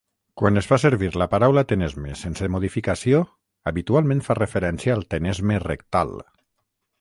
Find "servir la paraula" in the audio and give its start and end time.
0.83-1.63